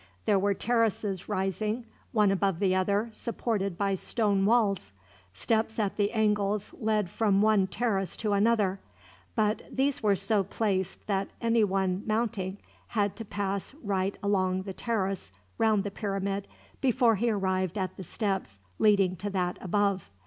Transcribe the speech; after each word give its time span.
There 0.25 0.39
were 0.39 0.55
terraces 0.55 1.29
rising, 1.29 1.85
one 2.11 2.31
above 2.31 2.57
the 2.57 2.73
other, 2.73 3.09
supported 3.11 3.77
by 3.77 3.93
stone 3.93 4.47
walls. 4.47 4.93
Steps 5.31 5.77
at 5.77 5.95
the 5.95 6.11
angles 6.11 6.73
led 6.79 7.07
from 7.07 7.39
one 7.39 7.67
terrace 7.67 8.17
to 8.17 8.33
another, 8.33 8.79
but 9.35 9.61
these 9.71 10.01
were 10.01 10.15
so 10.15 10.43
placed 10.43 11.05
that 11.05 11.29
anyone 11.39 12.01
mounting 12.07 12.57
had 12.87 13.15
to 13.17 13.25
pass 13.25 13.75
right 13.75 14.17
along 14.23 14.63
the 14.63 14.73
terrace 14.73 15.31
round 15.59 15.83
the 15.83 15.91
pyramid, 15.91 16.47
before 16.81 17.17
he 17.17 17.29
arrived 17.29 17.77
at 17.77 17.95
the 17.95 18.03
steps 18.03 18.57
leading 18.79 19.15
to 19.17 19.29
that 19.29 19.59
above. 19.61 20.09